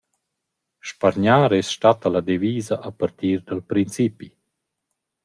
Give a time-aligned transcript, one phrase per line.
[0.91, 4.31] Spargnar es statta la devisa a partir dal principi.